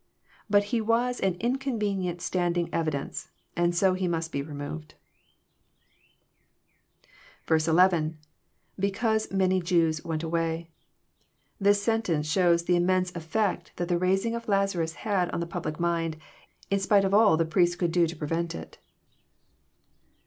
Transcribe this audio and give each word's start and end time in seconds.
But 0.49 0.63
he 0.73 0.81
was 0.81 1.19
an 1.19 1.35
in 1.35 1.59
convenient 1.59 2.23
standing 2.23 2.73
evidence, 2.73 3.29
and 3.55 3.75
so 3.75 3.93
he 3.93 4.07
must 4.07 4.31
be 4.31 4.41
removed 4.41 4.95
1 7.47 7.59
11.— 7.67 8.17
{Becau8e,.,many..,Jews 8.81 10.03
went 10.03 10.23
away,] 10.23 10.71
This 11.59 11.83
sentence 11.83 12.25
shows 12.27 12.63
the 12.63 12.75
Immense 12.77 13.11
efl'ect 13.11 13.75
that 13.75 13.89
the 13.89 13.99
raising 13.99 14.33
of 14.33 14.47
Lazarus 14.47 14.93
had 14.93 15.29
on 15.29 15.39
the 15.39 15.45
public 15.45 15.79
mind, 15.79 16.17
in 16.71 16.79
spite 16.79 17.05
of 17.05 17.13
all 17.13 17.37
the 17.37 17.45
priests 17.45 17.75
could 17.75 17.91
do 17.91 18.07
to 18.07 18.15
prevent 18.15 18.55
it. 18.55 18.79